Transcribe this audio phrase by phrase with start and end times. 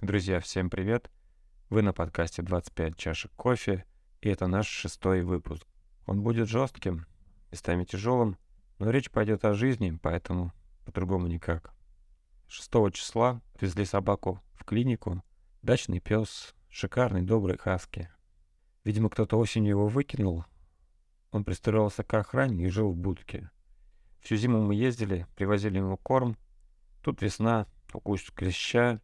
[0.00, 1.10] Друзья, всем привет!
[1.70, 3.84] Вы на подкасте 25 чашек кофе,
[4.20, 5.66] и это наш шестой выпуск.
[6.06, 7.04] Он будет жестким,
[7.50, 8.38] местами тяжелым,
[8.78, 10.52] но речь пойдет о жизни, поэтому
[10.84, 11.74] по-другому никак.
[12.46, 15.20] 6 числа отвезли собаку в клинику.
[15.62, 18.08] Дачный пес, шикарный, добрый хаски.
[18.84, 20.44] Видимо, кто-то осенью его выкинул.
[21.32, 23.50] Он пристроился к охране и жил в будке.
[24.20, 26.36] Всю зиму мы ездили, привозили ему корм.
[27.02, 29.00] Тут весна, укус клеща,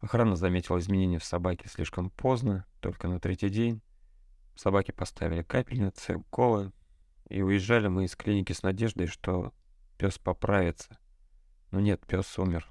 [0.00, 3.80] Охрана заметила изменения в собаке слишком поздно, только на третий день.
[4.54, 6.72] Собаке поставили капельницы, уколы,
[7.28, 9.52] и уезжали мы из клиники с надеждой, что
[9.98, 10.98] пес поправится.
[11.70, 12.70] Но нет, пес умер.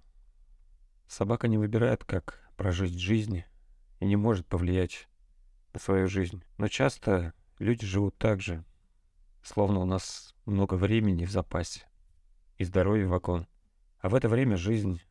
[1.08, 3.44] Собака не выбирает, как прожить жизнь,
[4.00, 5.08] и не может повлиять
[5.74, 6.44] на свою жизнь.
[6.58, 8.64] Но часто люди живут так же,
[9.44, 11.82] словно у нас много времени в запасе
[12.58, 13.48] и здоровья в окон.
[14.00, 15.02] А в это время жизнь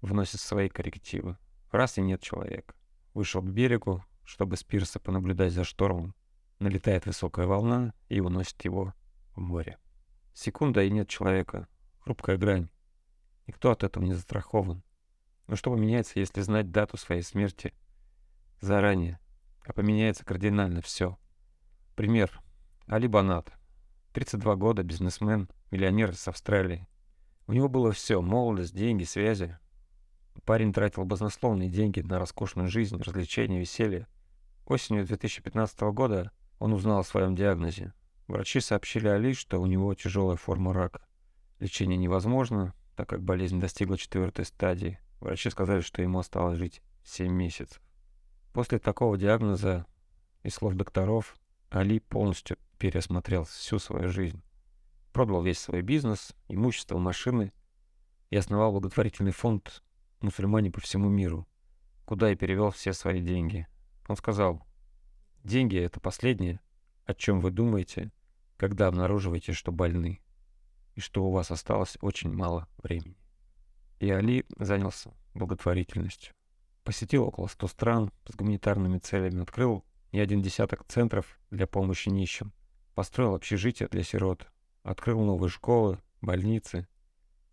[0.00, 1.36] вносит свои коррективы.
[1.72, 2.74] Раз и нет человека.
[3.14, 6.14] Вышел к берегу, чтобы с пирса понаблюдать за штормом.
[6.58, 8.94] Налетает высокая волна и уносит его
[9.34, 9.78] в море.
[10.34, 11.66] Секунда и нет человека.
[12.00, 12.68] Хрупкая грань.
[13.46, 14.82] Никто от этого не застрахован.
[15.46, 17.72] Но что поменяется, если знать дату своей смерти
[18.60, 19.18] заранее?
[19.64, 21.18] А поменяется кардинально все.
[21.96, 22.40] Пример.
[22.86, 23.50] Али Банат.
[24.12, 26.86] 32 года, бизнесмен, миллионер из Австралии.
[27.46, 28.20] У него было все.
[28.20, 29.58] Молодость, деньги, связи.
[30.44, 34.08] Парень тратил баснословные деньги на роскошную жизнь, развлечения, веселье.
[34.66, 37.92] Осенью 2015 года он узнал о своем диагнозе.
[38.26, 41.06] Врачи сообщили Али, что у него тяжелая форма рака.
[41.58, 44.98] Лечение невозможно, так как болезнь достигла четвертой стадии.
[45.20, 47.80] Врачи сказали, что ему осталось жить 7 месяцев.
[48.52, 49.86] После такого диагноза
[50.42, 51.36] и слов докторов
[51.70, 54.42] Али полностью переосмотрел всю свою жизнь.
[55.12, 57.52] Продал весь свой бизнес, имущество, машины
[58.30, 59.82] и основал благотворительный фонд
[60.22, 61.46] мусульмане по всему миру,
[62.04, 63.66] куда и перевел все свои деньги.
[64.08, 64.66] Он сказал,
[65.44, 66.60] деньги— это последнее,
[67.04, 68.12] о чем вы думаете,
[68.56, 70.20] когда обнаруживаете, что больны,
[70.94, 73.16] и что у вас осталось очень мало времени.
[73.98, 76.34] И Али занялся благотворительностью.
[76.84, 82.52] Посетил около 100 стран с гуманитарными целями, открыл не один десяток центров для помощи нищим,
[82.94, 84.50] построил общежития для сирот,
[84.82, 86.88] открыл новые школы, больницы,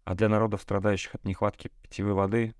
[0.03, 2.56] а для народов, страдающих от нехватки питьевой воды,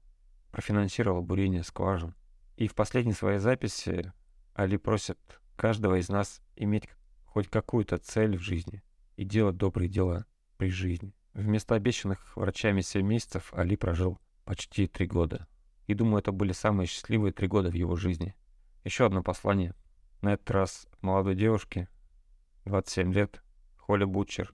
[0.52, 2.16] профинансировал бурение скважин.
[2.58, 4.12] И в последней своей записи
[4.54, 5.20] Али просит
[5.56, 6.90] каждого из нас иметь
[7.26, 8.84] хоть какую-то цель в жизни
[9.16, 10.26] и делать добрые дела
[10.58, 11.14] при жизни.
[11.34, 15.48] Вместо обещанных врачами 7 месяцев Али прожил почти 3 года.
[15.88, 18.36] И думаю, это были самые счастливые 3 года в его жизни.
[18.84, 19.74] Еще одно послание.
[20.22, 21.88] На этот раз молодой девушки,
[22.66, 23.42] 27 лет,
[23.78, 24.54] Холли Бутчер.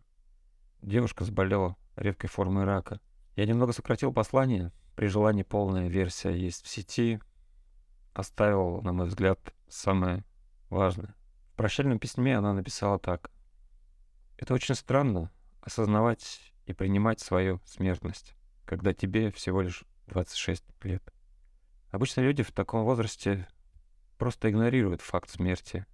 [0.81, 2.99] Девушка заболела редкой формой рака.
[3.35, 7.19] Я немного сократил послание, при желании полная версия есть в сети.
[8.13, 10.23] Оставил, на мой взгляд, самое
[10.69, 11.15] важное.
[11.51, 13.29] В прощальном письме она написала так.
[14.37, 21.03] Это очень странно осознавать и принимать свою смертность, когда тебе всего лишь 26 лет.
[21.91, 23.47] Обычно люди в таком возрасте
[24.17, 25.85] просто игнорируют факт смерти.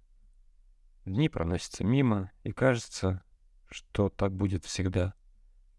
[1.04, 3.24] Дни проносятся мимо, и кажется,
[3.68, 5.14] что так будет всегда,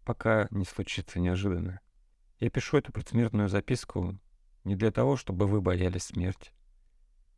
[0.04, 1.80] пока не случится неожиданное.
[2.38, 4.18] Я пишу эту предсмертную записку
[4.64, 6.52] не для того, чтобы вы боялись смерти.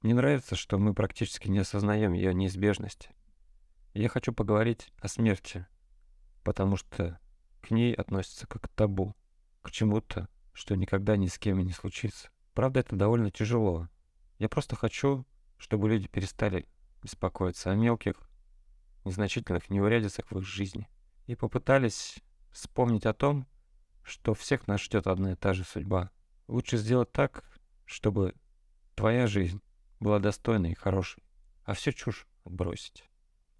[0.03, 3.11] Мне нравится, что мы практически не осознаем ее неизбежности.
[3.95, 5.67] Я хочу поговорить о смерти,
[6.45, 7.19] потому что
[7.63, 9.15] к ней относится как к табу,
[9.63, 12.31] к чему-то, что никогда ни с кем и не случится.
[12.55, 13.89] Правда, это довольно тяжело.
[14.39, 16.67] Я просто хочу, чтобы люди перестали
[17.03, 18.29] беспокоиться о мелких,
[19.05, 20.89] незначительных неурядицах в их жизни
[21.27, 22.19] и попытались
[22.57, 23.47] вспомнить о том,
[24.03, 26.11] что всех нас ждет одна и та же судьба.
[26.49, 27.45] Лучше сделать так,
[27.85, 28.35] чтобы
[28.95, 29.61] твоя жизнь
[30.01, 31.23] была достойной и хорошей,
[31.65, 33.05] а все чушь отбросить.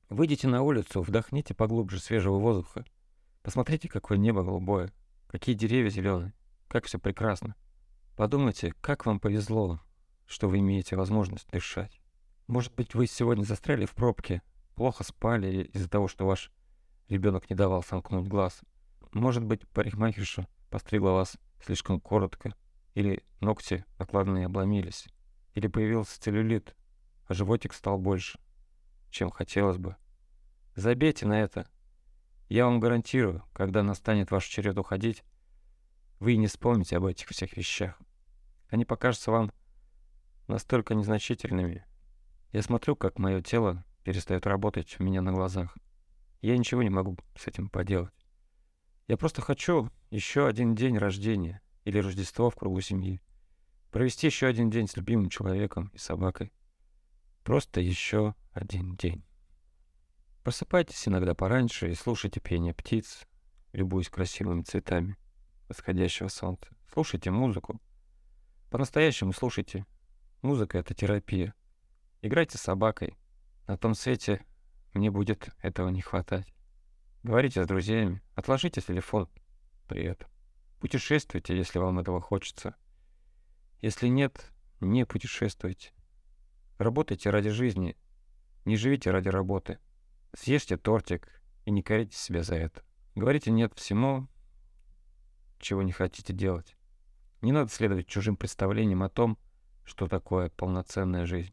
[0.09, 2.85] Выйдите на улицу, вдохните поглубже свежего воздуха.
[3.43, 4.93] Посмотрите, какое небо голубое,
[5.27, 6.33] какие деревья зеленые,
[6.69, 7.55] как все прекрасно.
[8.17, 9.81] Подумайте, как вам повезло,
[10.27, 12.01] что вы имеете возможность дышать.
[12.47, 14.43] Может быть, вы сегодня застряли в пробке,
[14.75, 16.51] плохо спали из-за того, что ваш
[17.09, 18.63] ребенок не давал сомкнуть глаз–
[19.21, 22.55] может быть, парикмахерша постригла вас слишком коротко,
[22.95, 25.07] или ногти накладные обломились,
[25.55, 26.75] или появился целлюлит,
[27.27, 28.39] а животик стал больше,
[29.11, 29.97] чем хотелось бы.
[30.75, 31.69] Забейте на это.
[32.49, 35.25] Я вам гарантирую, когда настанет ваш черед уходить,
[36.21, 37.99] вы не вспомните об этих всех вещах.
[38.69, 39.53] Они покажутся вам
[40.47, 41.85] настолько незначительными.
[42.53, 45.77] Я смотрю, как мое тело перестает работать у меня на глазах.
[46.41, 48.16] Я ничего не могу с этим поделать.
[49.07, 53.21] Я просто хочу еще один день рождения или Рождество в кругу семьи.
[53.93, 56.53] Провести еще один день с любимым человеком и собакой.
[57.45, 59.25] Просто еще один день.
[60.43, 63.27] Просыпайтесь иногда пораньше и слушайте пение птиц,
[63.73, 65.17] любуясь красивыми цветами
[65.69, 66.69] восходящего солнца.
[66.93, 67.81] Слушайте музыку.
[68.71, 69.87] По-настоящему слушайте.
[70.43, 71.55] Музыка— это терапия.
[72.23, 73.17] Играйте с собакой.
[73.67, 74.45] На том свете
[74.95, 76.56] мне будет этого не хватать.
[77.27, 78.23] Говорите с друзьями.
[78.37, 79.29] Отложите телефон
[79.89, 80.29] при этом.
[80.79, 82.77] Путешествуйте, если вам этого хочется.
[83.81, 85.91] Если нет, не путешествуйте.
[86.79, 87.97] Работайте ради жизни.
[88.65, 89.81] Не живите ради работы.
[90.35, 91.29] Съешьте тортик
[91.65, 92.85] и не корите себя за это.
[93.17, 94.29] Говорите «нет» всему,
[95.59, 96.77] чего не хотите делать.
[97.41, 99.37] Не надо следовать чужим представлениям о том,
[99.83, 101.53] что такое полноценная жизнь.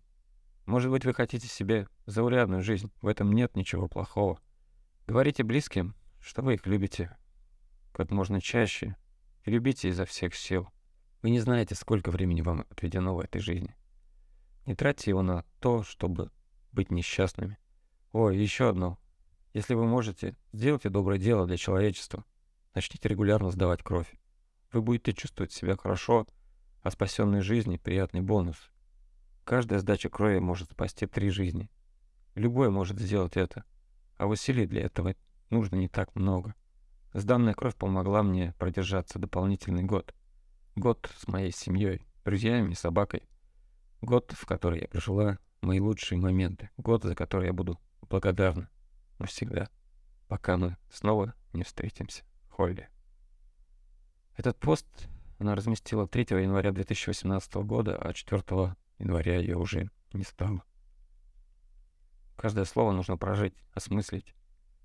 [0.68, 4.40] Может быть, вы хотите себе заурядную жизнь, в этом нет ничего плохого.
[5.06, 7.16] Говорите близким, что вы их любите
[7.92, 8.96] как можно чаще
[9.44, 10.70] и любите изо всех сил.
[11.22, 13.76] Вы не знаете, сколько времени вам отведено в этой жизни.
[14.66, 16.32] Не тратьте его на то, чтобы
[16.72, 17.58] быть несчастными.
[18.14, 18.98] О, еще одно.
[19.54, 22.24] Если вы можете, сделайте доброе дело для человечества.
[22.74, 24.12] Начните регулярно сдавать кровь.
[24.72, 26.28] Вы будете чувствовать себя хорошо,
[26.82, 28.72] а спасенной жизни— приятный бонус.
[29.44, 31.70] Каждая сдача крови может спасти три жизни.
[32.36, 33.66] Любой может сделать это,
[34.18, 35.16] а усилий для этого
[35.50, 36.56] нужно не так много.
[37.14, 40.14] Сданная кровь помогла мне продержаться дополнительный год.
[40.76, 43.24] Год с моей семьей, друзьями и собакой.
[44.02, 46.70] Год, в который я прожила мои лучшие моменты.
[46.78, 47.80] Год, за который я буду
[48.10, 48.70] благодарна
[49.20, 49.70] навсегда,
[50.28, 52.24] пока мы снова не встретимся.
[52.50, 52.90] Холли.
[54.36, 54.88] Этот пост
[55.40, 60.64] она разместила 3 января 2018 года, а 4 января ее уже не стало.
[62.36, 64.34] Каждое слово нужно прожить, осмыслить.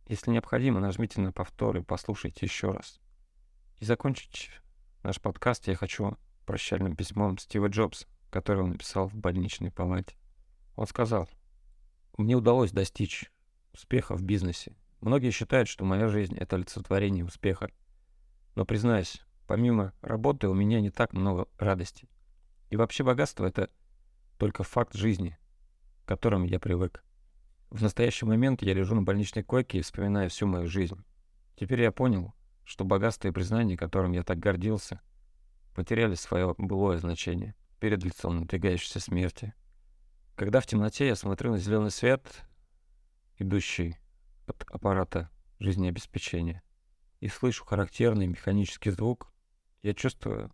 [0.07, 3.01] Если необходимо, нажмите на повтор и послушайте еще раз.
[3.79, 4.51] И закончить
[5.03, 6.17] наш подкаст я хочу
[6.47, 10.17] прощальным письмом Стива Джобса, которое он написал в больничной палате.
[10.77, 11.29] Он сказал,
[12.17, 13.31] «Мне удалось достичь
[13.73, 14.75] успеха в бизнесе.
[15.01, 17.71] Многие считают, что моя жизнь— это олицетворение успеха.
[18.55, 22.09] Но, признаюсь, помимо работы у меня не так много радости.
[22.71, 23.71] И вообще богатство— это
[24.37, 25.39] только факт жизни,
[26.05, 27.05] к которому я привык.
[27.71, 31.05] В настоящий момент я лежу на больничной койке и вспоминаю всю мою жизнь.
[31.57, 32.35] Теперь я понял,
[32.65, 35.01] что богатство и признание, которым я так гордился,
[35.75, 39.55] потеряли свое былое значение перед лицом надвигающейся смерти.
[40.35, 42.45] Когда в темноте я смотрю на зеленый свет,
[43.39, 43.97] идущий
[44.47, 46.63] от аппарата жизнеобеспечения,
[47.21, 49.33] и слышу характерный механический звук,
[49.83, 50.53] я чувствую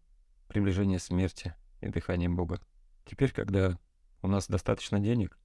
[0.48, 2.60] приближение смерти и дыхание Бога.
[3.04, 3.78] Теперь, когда
[4.22, 5.38] у нас достаточно денег,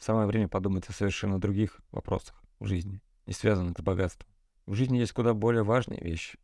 [0.00, 4.28] самое время подумать о совершенно других вопросах в жизни, не связанных с богатством.
[4.66, 6.38] В жизни есть куда более важные вещи.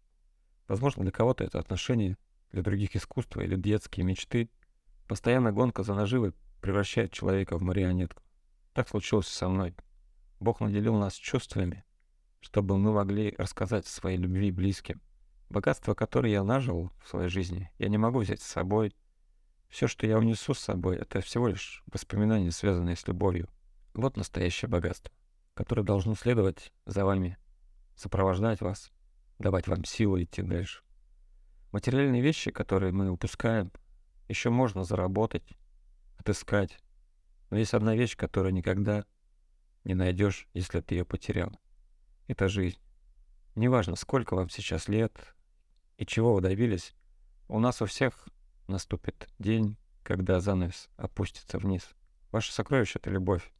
[0.69, 2.17] Возможно, для кого-то это отношения,
[2.53, 4.51] для других искусство или детские мечты.
[5.09, 8.23] Постоянная гонка за наживой превращает человека в марионетку.
[8.73, 9.75] Так случилось со мной.
[10.41, 11.85] Бог наделил нас чувствами,
[12.41, 15.01] чтобы мы могли рассказать о своей любви близким.
[15.49, 18.95] Богатство, которое я нажил в своей жизни, я не могу взять с собой.
[19.77, 23.47] Все, что я унесу с собой, это всего лишь воспоминания, связанные с любовью.
[23.93, 25.13] Вот настоящее богатство,
[25.53, 27.37] которое должно следовать за вами,
[27.95, 28.91] сопровождать вас,
[29.39, 30.83] давать вам силу идти дальше.
[31.73, 33.71] Материальные вещи, которые мы упускаем,
[34.29, 35.47] еще можно заработать,
[36.17, 36.79] отыскать.
[37.51, 39.05] Но есть одна вещь, которую никогда
[39.85, 41.53] не найдешь, если ты ее потерял.
[42.29, 42.79] Это жизнь.
[43.55, 45.13] Неважно, сколько вам сейчас лет
[45.99, 46.95] и чего вы добились,
[47.47, 48.27] у нас у всех
[48.69, 51.89] наступит день, когда занавес опустится вниз.
[52.33, 53.53] Ваше сокровище— это любовь.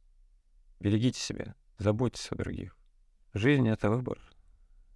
[0.79, 2.77] Берегите себя, заботьтесь о других.
[3.33, 4.19] Жизнь— это выбор.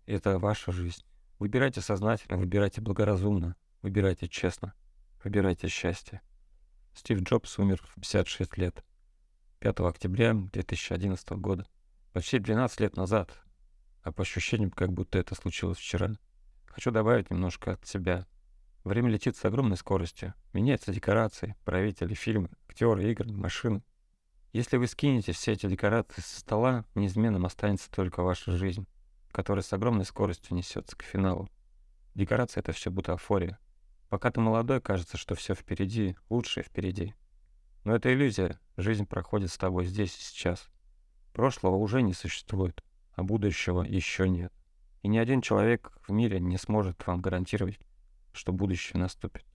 [0.06, 1.04] Это ваша жизнь.
[1.40, 4.74] Выбирайте сознательно, выбирайте благоразумно, выбирайте честно,
[5.24, 6.22] выбирайте счастье.
[6.94, 8.84] Стив Джобс умер в 56 лет.
[9.60, 11.68] 5 октября 2011 года.
[12.14, 13.32] Почти 12 лет назад,
[14.04, 16.12] а по ощущениям, как будто это случилось вчера.
[16.66, 18.28] Хочу добавить немножко от себя.
[18.84, 20.34] Время летит с огромной скоростью.
[20.54, 23.84] Меняются декорации, правители, фильмы, актеры, игры, машины.
[24.54, 28.88] Если вы скинете все эти декорации со стола, неизменным останется только ваша жизнь,
[29.32, 31.48] которая с огромной скоростью несется к финалу.
[32.16, 33.60] Декорация— это все бутафория.
[34.10, 37.14] Пока ты молодой, кажется, что все впереди, лучшее впереди.
[37.84, 38.60] Но это иллюзия.
[38.78, 40.70] Жизнь проходит с тобой здесь и сейчас.
[41.34, 42.84] Прошлого уже не существует,
[43.14, 44.52] а будущего еще нет.
[45.02, 47.80] И ни один человек в мире не сможет вам гарантировать,
[48.34, 49.46] что будущее наступит.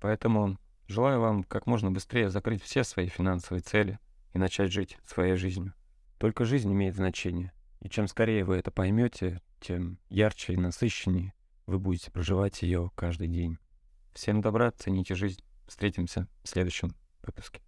[0.00, 3.98] Поэтому желаю вам как можно быстрее закрыть все свои финансовые цели
[4.32, 5.74] и начать жить своей жизнью.
[6.18, 7.52] Только жизнь имеет значение.
[7.80, 11.32] И чем скорее вы это поймете, тем ярче и насыщеннее
[11.66, 13.58] вы будете проживать ее каждый день.
[14.12, 15.42] Всем добра, цените жизнь.
[15.66, 17.62] Встретимся в следующем выпуске.